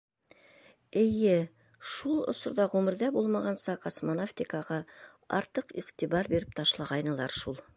[1.01, 1.33] Эйе,
[1.95, 4.81] шул осорҙа ғүмерҙә булмағанса космонавтикаға
[5.41, 7.63] артыҡ иғтибар биреп ташлағайнылар шул.